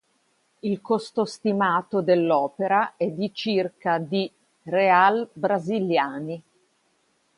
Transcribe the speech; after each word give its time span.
Il 0.61 0.81
costo 0.81 1.25
stimato 1.25 2.01
dell'opera 2.01 2.93
è 2.97 3.09
di 3.11 3.31
circa 3.35 3.99
di 3.99 4.27
real 4.63 5.29
brasiliani. 5.31 6.41